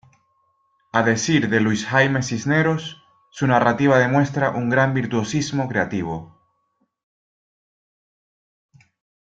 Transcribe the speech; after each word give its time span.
A 0.93 1.03
decir 1.03 1.47
de 1.47 1.59
Luis 1.61 1.85
Jaime 1.85 2.23
Cisneros, 2.23 3.03
su 3.29 3.45
narrativa 3.45 3.99
demuestra 3.99 4.49
un 4.49 4.67
gran 4.67 4.95
virtuosismo 4.95 5.69
creativo. 5.69 6.35